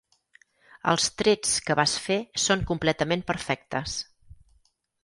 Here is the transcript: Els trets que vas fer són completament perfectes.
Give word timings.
Els 0.93 1.09
trets 1.23 1.53
que 1.67 1.77
vas 1.81 1.95
fer 2.07 2.17
són 2.47 2.65
completament 2.73 3.25
perfectes. 3.31 4.05